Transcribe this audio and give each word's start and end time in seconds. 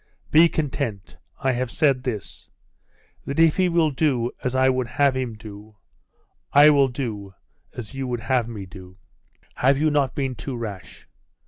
Be 0.31 0.49
content. 0.49 1.17
I 1.43 1.51
have 1.51 1.69
said 1.69 2.01
this 2.01 2.49
that 3.27 3.39
if 3.39 3.57
he 3.57 3.69
will 3.69 3.91
do 3.91 4.31
as 4.43 4.55
I 4.55 4.67
would 4.67 4.87
have 4.87 5.15
him 5.15 5.35
do, 5.35 5.77
I 6.51 6.71
will 6.71 6.87
do 6.87 7.35
as 7.73 7.93
you 7.93 8.07
would 8.07 8.21
have 8.21 8.47
me 8.49 8.65
do.' 8.65 8.97
'Have 9.57 9.77
you 9.77 9.91
not 9.91 10.15
been 10.15 10.33
too 10.33 10.55
rash? 10.57 11.07